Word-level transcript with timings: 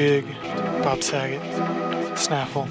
Jig, 0.00 0.24
Bob 0.82 1.02
Saget, 1.02 1.42
Snaffle. 2.16 2.66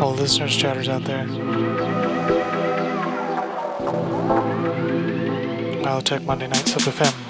All 0.00 0.14
the 0.14 0.22
listeners, 0.22 0.56
chatters 0.56 0.88
out 0.88 1.04
there. 1.04 1.26
Milotech 5.84 6.24
Monday 6.24 6.46
Night 6.48 6.66
Sub 6.66 6.80
FM. 6.80 7.25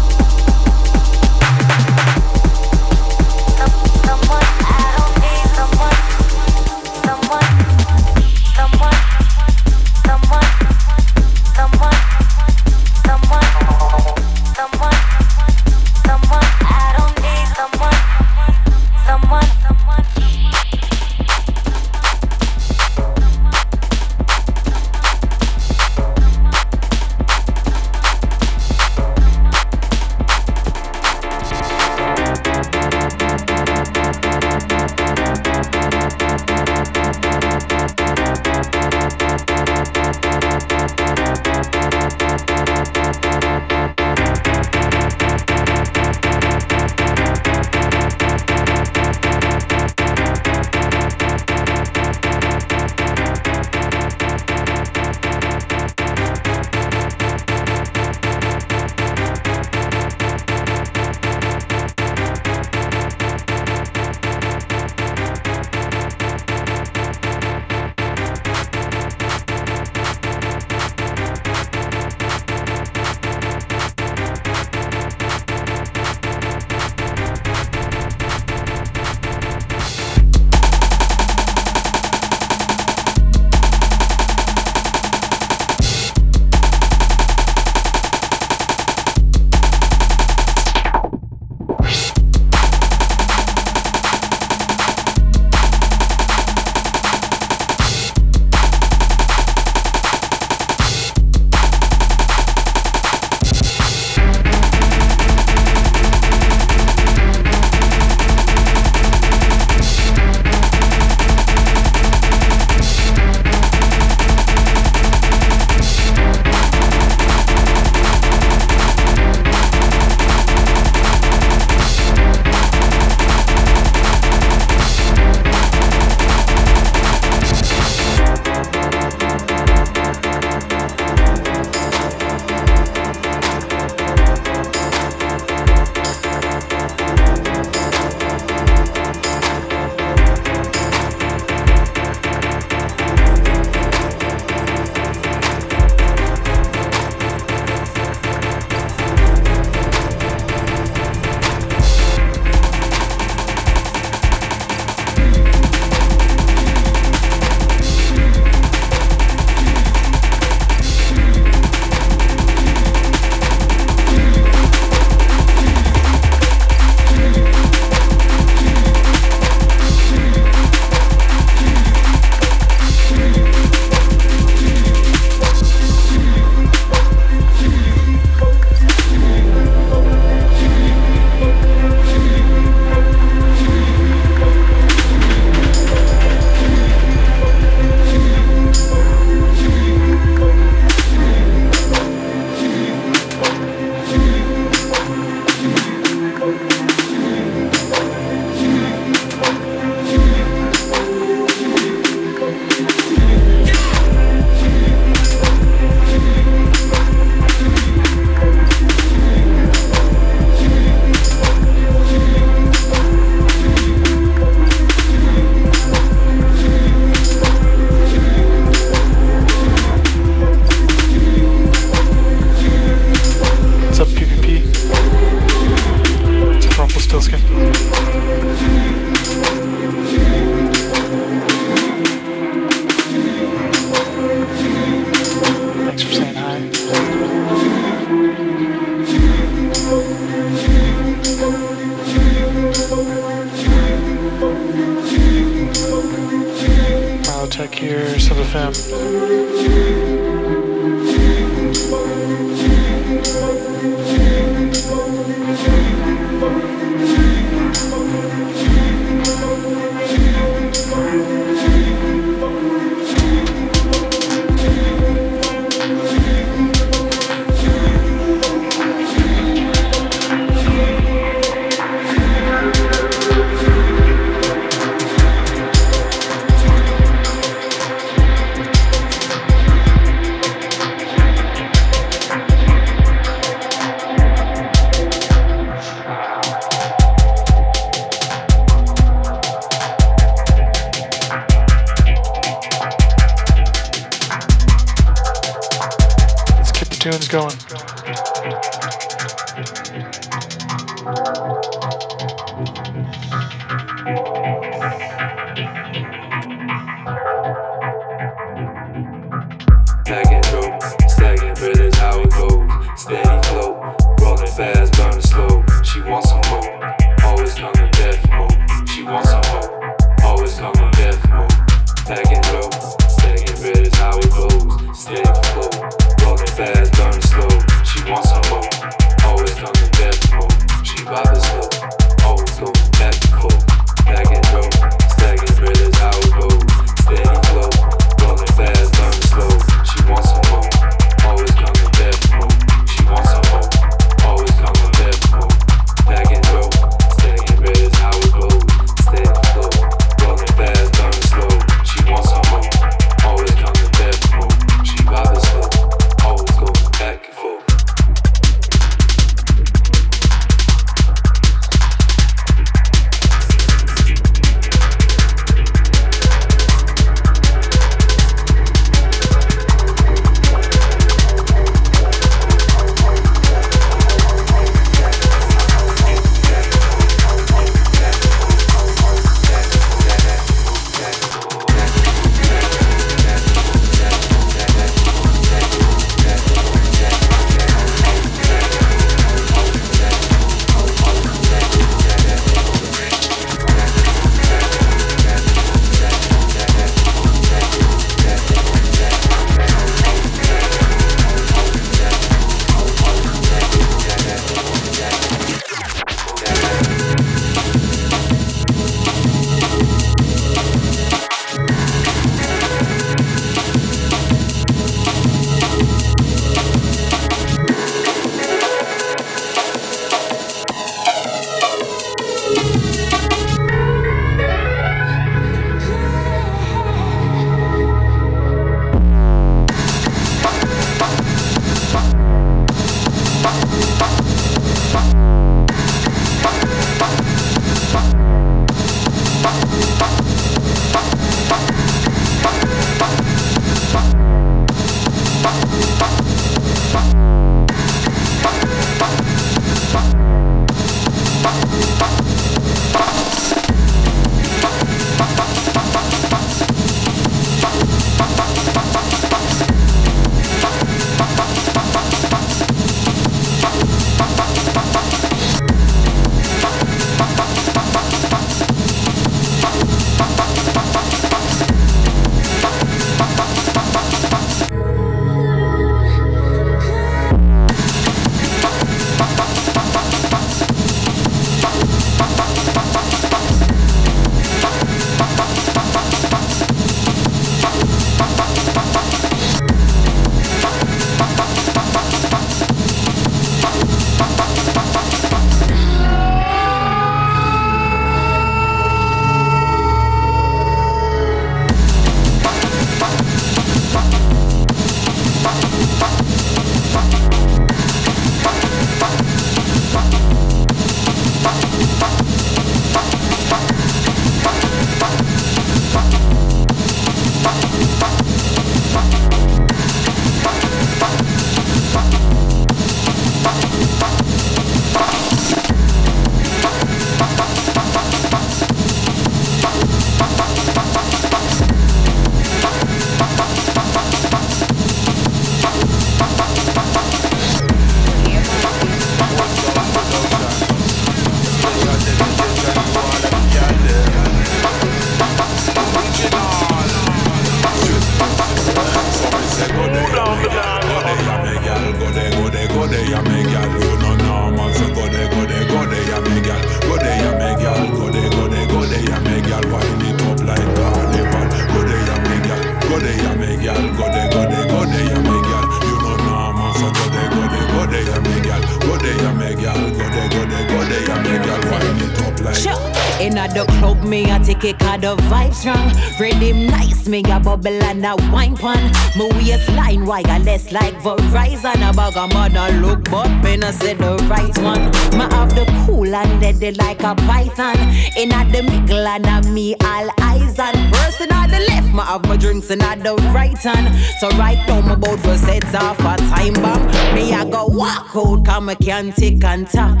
And 578.04 578.20
a 578.20 578.32
wine 578.32 578.56
pan. 578.56 578.92
My 579.16 579.26
waistline 579.34 580.04
wireless 580.06 580.70
like 580.72 580.94
Verizon. 581.02 581.88
A 581.88 581.92
bag 581.94 582.16
of 582.16 582.32
mother 582.32 582.72
look, 582.80 583.04
but 583.10 583.28
me 583.42 583.56
no 583.56 583.70
say 583.70 583.94
the 583.94 584.16
right 584.28 584.56
one. 584.58 584.84
Me 585.18 585.24
have 585.34 585.54
the 585.54 585.64
cool 585.84 586.14
and 586.14 586.40
dead 586.40 586.76
like 586.76 587.02
a 587.02 587.14
python. 587.14 587.76
In 588.16 588.32
at 588.32 588.52
the 588.52 588.62
middle 588.62 589.06
and 589.06 589.26
a 589.26 589.48
me 589.50 589.74
all 589.82 590.08
eyes 590.20 590.58
on. 590.58 590.74
Person 590.92 591.32
on 591.32 591.50
the 591.50 591.60
left, 591.68 591.88
me 591.88 592.00
have 592.00 592.24
my 592.26 592.36
drinks 592.36 592.70
in 592.70 592.78
the 592.78 593.14
right 593.34 593.58
hand. 593.58 593.94
So 594.20 594.28
right 594.30 594.58
now 594.68 594.80
my 594.80 594.94
boat 594.94 595.20
for 595.20 595.36
sets 595.36 595.74
off 595.74 595.98
a 596.00 596.16
time 596.16 596.54
bomb. 596.54 596.86
Me 597.14 597.32
I 597.32 597.48
go 597.50 597.66
walk 597.66 598.14
out, 598.14 598.44
come 598.44 598.68
I 598.68 598.74
can't 598.74 599.14
take 599.14 599.42
and 599.44 599.66
talk. 599.66 600.00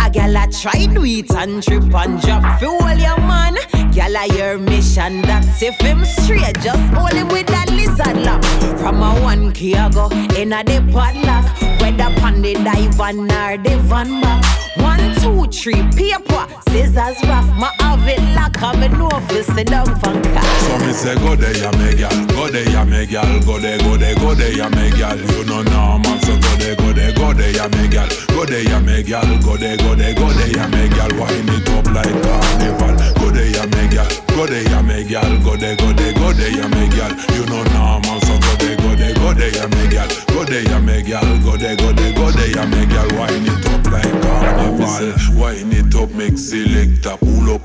A 0.00 0.10
gal 0.10 0.36
I 0.36 0.46
try 0.50 0.86
do 0.86 1.04
it 1.04 1.30
and 1.30 1.62
trip 1.62 1.94
and 1.94 2.20
drop. 2.20 2.58
Fuel 2.58 2.98
your 2.98 3.18
man, 3.18 3.56
gal 3.98 4.16
I 4.16 4.26
your 4.26 4.58
mission. 4.58 5.22
That's 5.22 5.60
if 5.60 5.74
him 5.80 6.04
straight, 6.04 6.60
just 6.60 6.94
hold 6.94 7.12
him 7.12 7.26
with 7.28 7.48
that 7.48 7.68
lizard 7.70 8.22
lock. 8.22 8.44
From 8.78 9.02
a 9.02 9.20
one 9.20 9.52
key 9.52 9.74
I 9.74 9.88
go 9.90 10.06
in 10.38 10.52
a 10.52 10.62
the 10.62 10.78
padlock. 10.94 11.44
Whether 11.80 12.14
pan 12.20 12.40
the 12.40 12.54
dive 12.54 13.00
or 13.00 13.58
the 13.58 13.76
van 13.90 14.20
back. 14.20 14.44
One, 14.78 15.02
two, 15.18 15.50
three, 15.50 15.82
paper, 15.98 16.46
scissors, 16.70 17.18
rock. 17.26 17.46
My 17.58 17.74
have 17.80 18.06
it 18.06 18.22
lock, 18.38 18.62
I'm 18.62 18.80
in 18.84 18.94
office, 19.02 19.48
sit 19.48 19.66
down, 19.66 19.86
fun 19.98 20.22
So 20.22 20.78
me 20.78 20.92
say 20.92 21.16
go 21.16 21.34
there, 21.34 21.56
ya 21.56 21.72
me 21.72 21.96
gal, 21.98 22.26
go 22.28 22.46
there, 22.48 22.70
ya 22.70 22.84
me 22.84 23.04
gal, 23.04 23.40
go 23.40 23.58
there, 23.58 23.78
go 23.78 23.96
there, 23.96 24.14
go 24.14 24.34
there, 24.34 24.52
ya 24.52 24.68
me 24.68 24.90
gal. 24.92 25.18
You 25.18 25.44
know 25.44 25.62
normal, 25.62 26.18
so 26.20 26.38
go 26.38 26.54
there, 26.62 26.76
go 26.76 26.92
there, 26.92 27.12
go 27.14 27.32
there, 27.32 27.50
ya 27.50 27.66
me 27.66 27.88
gal, 27.88 28.08
go 28.28 28.44
there, 28.46 28.62
ya 28.62 28.78
me 28.78 29.02
gal, 29.02 29.26
go 29.42 29.56
there, 29.56 29.76
go 29.76 29.96
there, 29.96 30.14
go 30.14 30.28
there, 30.30 30.54
ya 30.54 30.68
me 30.68 30.88
gal. 30.90 31.10
Wind 31.18 31.50
it 31.50 31.68
up 31.70 31.86
like 31.90 32.22
carnival. 32.22 33.07
Go 33.28 33.34
there, 33.34 33.50
ya 33.50 33.66
me 33.66 33.88
gal, 33.88 34.08
go 34.28 34.46
there, 34.46 34.62
ya 34.62 34.80
me 34.80 35.04
gal, 35.04 35.38
go 35.44 35.54
there, 35.54 35.76
go 35.76 35.92
there, 35.92 36.14
go 36.14 36.32
there, 36.32 36.50
ya 36.50 36.66
me 36.68 36.88
gal. 36.88 37.12
You 37.36 37.44
know 37.44 37.62
normal, 37.76 38.20
so 38.22 38.38
go 38.40 38.56
there, 38.56 38.74
go 38.78 38.94
there, 38.96 39.14
go 39.16 39.34
there, 39.34 39.52
ya 39.54 39.66
me 39.68 39.86
gal, 39.92 40.08
go 40.28 40.44
there, 40.46 40.62
ya 40.62 40.80
me 40.80 41.02
gal, 41.02 41.20
go 41.44 41.54
there, 41.58 41.76
go 41.76 41.92
there, 41.92 42.14
go 42.14 42.30
there, 42.30 42.48
ya 42.56 42.64
me 42.64 42.86
gal. 42.86 43.06
Wind 43.20 43.46
it 43.46 43.66
up 43.68 43.84
like 43.92 44.22
carnival. 44.22 45.12
Wind 45.36 45.74
it 45.74 45.94
up, 45.94 46.10
make 46.12 46.38
selector 46.38 47.18
pull 47.18 47.50
up. 47.52 47.60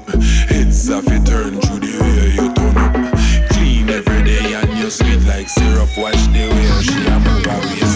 Heads 0.51 0.89
off, 0.89 1.07
it 1.07 1.25
turn 1.25 1.61
through 1.61 1.79
the 1.79 1.95
way 2.03 2.35
you 2.35 2.53
turn 2.53 2.77
up. 2.77 3.49
Clean 3.51 3.89
every 3.89 4.23
day 4.23 4.53
and 4.55 4.69
you 4.77 4.89
sweet 4.89 5.23
like 5.31 5.47
syrup. 5.47 5.87
Watch 5.95 6.27
the 6.35 6.43
way 6.51 6.67
she 6.83 7.07
a 7.07 7.19
move 7.23 7.45
her 7.45 7.59
waistline 7.71 7.92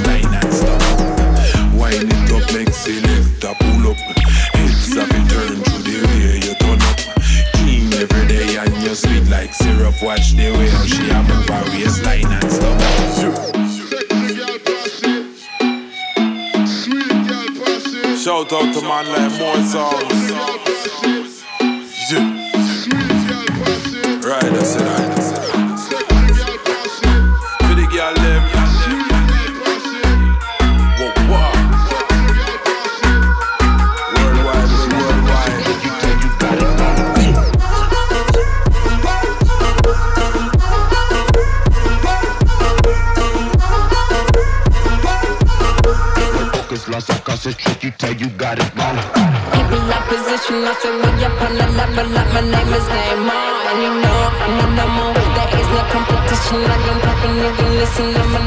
syrup. 9.98 10.04
Watch 10.04 10.34
the 10.34 10.52
way 10.52 10.70
how 10.70 10.86
she 10.86 11.10
a 11.10 11.24
move 11.24 11.50
her 11.50 11.64
waistline 11.72 12.32
and 12.32 12.52
stop. 12.52 12.82
Shout 18.18 18.52
out 18.52 18.74
to 18.74 18.82
man 18.82 19.08
like 19.08 19.40
more 19.40 19.64
songs. 19.66 21.27
I 50.68 50.74
said 50.84 50.92
we 51.00 51.08
up 51.24 51.42
on 51.42 51.56
the 51.56 51.64
level 51.80 52.18
up. 52.18 52.28
My 52.36 52.42
name 52.42 52.74
is 52.76 52.84
Neymar, 52.92 53.72
and 53.72 53.80
you 53.80 53.94
know 54.04 54.20
I'm 54.44 54.52
the 54.60 54.68
number. 54.76 55.16
There 55.16 55.52
is 55.64 55.70
no 55.72 55.82
competition. 55.96 56.60
I 56.60 56.76
don't 56.84 57.00
pop 57.08 57.24
a 57.24 57.30
nigga, 57.40 57.68
listen 57.80 58.12
to 58.12 58.24
my. 58.36 58.42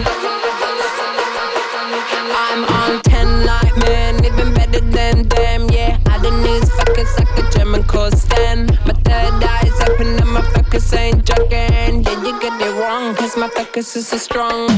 I'm 2.53 2.65
on 2.77 3.01
ten 3.05 3.47
like 3.47 3.75
man, 3.89 4.23
even 4.23 4.53
better 4.53 4.81
than 4.81 5.29
them. 5.29 5.71
Yeah, 5.71 5.97
I 6.09 6.21
don't 6.21 6.43
need 6.43 6.63
fuckers 6.65 7.09
like 7.17 7.33
a 7.41 7.51
German 7.57 7.85
Stan. 8.13 8.67
My 8.85 8.93
third 9.01 9.43
eye's 9.43 9.81
open 9.89 10.09
and 10.21 10.31
my 10.31 10.43
focus 10.53 10.93
ain't 10.93 11.25
joking. 11.25 12.05
Yeah, 12.05 12.23
you 12.23 12.39
get 12.39 12.61
it 12.61 12.75
wrong, 12.79 13.15
cause 13.15 13.35
my 13.39 13.49
focus 13.49 13.97
is 13.97 14.09
so 14.09 14.19
strong. 14.19 14.69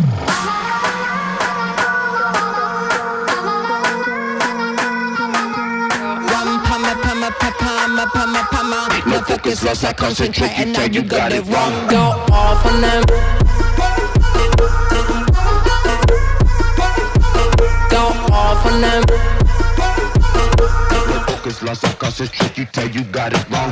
Focus 9.43 9.65
lost, 9.65 9.85
I 9.85 9.93
concentrate, 9.93 10.57
you 10.57 10.73
tell 10.73 10.89
you 10.89 11.03
got 11.03 11.33
it 11.33 11.45
wrong. 11.47 11.89
Go 11.89 11.97
off 12.33 12.65
on 12.65 12.81
them. 12.81 13.03
Go 17.91 18.05
off 18.33 18.65
on 18.67 18.81
them. 18.81 19.03
Focus 21.27 21.63
lost, 21.63 21.85
I 21.85 21.93
concentrate, 21.95 22.57
you 22.57 22.67
tell 22.67 22.89
you 22.89 23.03
got 23.05 23.33
it 23.33 23.51
wrong. 23.51 23.71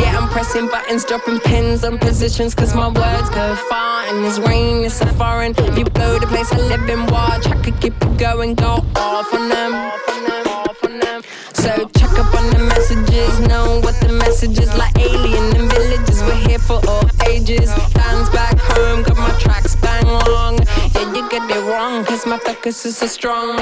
Yeah, 0.00 0.16
I'm 0.16 0.28
pressing 0.28 0.68
buttons, 0.68 1.04
dropping 1.04 1.40
pins 1.40 1.82
on 1.82 1.98
positions, 1.98 2.54
cause 2.54 2.72
my 2.76 2.86
words 2.86 3.30
go 3.30 3.56
far. 3.68 4.04
And 4.04 4.24
this 4.24 4.38
rain 4.38 4.84
is 4.84 4.94
so 4.94 5.06
foreign. 5.06 5.54
If 5.58 5.76
you 5.76 5.86
blow 5.86 6.20
the 6.20 6.26
place 6.28 6.52
I 6.52 6.58
live 6.58 6.88
in, 6.88 7.06
watch. 7.06 7.46
I 7.48 7.60
could 7.60 7.80
keep 7.80 7.94
it 8.00 8.16
going, 8.16 8.54
go 8.54 8.84
off 8.94 9.34
on 9.34 9.48
them. 9.48 9.89
The 12.60 12.66
messages, 12.66 13.40
know 13.48 13.80
what 13.80 13.98
the 14.00 14.12
message 14.12 14.58
is 14.58 14.72
like 14.76 14.96
alien 14.98 15.56
in 15.56 15.68
villages. 15.68 16.22
We're 16.22 16.34
here 16.48 16.58
for 16.58 16.80
all 16.88 17.08
ages. 17.28 17.72
Fans 17.96 18.28
back 18.30 18.58
home, 18.58 19.02
got 19.02 19.16
my 19.16 19.30
tracks 19.38 19.76
bang 19.76 20.06
long. 20.06 20.58
Yeah, 20.94 21.14
you 21.14 21.28
get 21.30 21.50
it 21.50 21.62
wrong, 21.70 22.04
cause 22.04 22.26
my 22.26 22.38
focus 22.38 22.84
is 22.84 22.98
so 22.98 23.06
strong. 23.06 23.56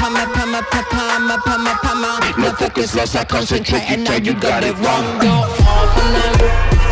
Pama 0.00 0.24
pama 0.34 0.60
pa- 0.70 1.78
pama. 1.82 2.20
No 2.38 2.50
focus 2.52 2.94
lost, 2.94 3.16
I 3.16 3.24
concentrate, 3.24 3.88
you 3.90 4.04
tell 4.04 4.20
you 4.22 4.34
got 4.34 4.64
it 4.64 4.76
wrong. 4.78 5.04
Go 5.20 5.28
off 5.28 5.98
on 5.98 6.12
them. 6.14 6.34
Go 6.40 6.83